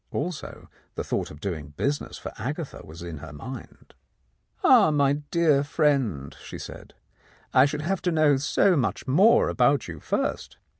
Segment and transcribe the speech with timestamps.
[0.09, 3.93] Also the thought of doing business for Agatha was in her mind.
[4.63, 6.95] "Ah, my dear friend," she said,
[7.53, 10.57] "I should have to know so much more about you first.